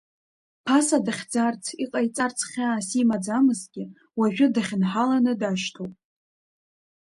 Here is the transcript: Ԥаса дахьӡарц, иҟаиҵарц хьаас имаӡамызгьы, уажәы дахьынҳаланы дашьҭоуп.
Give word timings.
Ԥаса 0.65 0.97
дахьӡарц, 1.05 1.63
иҟаиҵарц 1.83 2.37
хьаас 2.49 2.87
имаӡамызгьы, 3.01 3.83
уажәы 4.19 4.47
дахьынҳаланы 4.53 5.33
дашьҭоуп. 5.39 5.93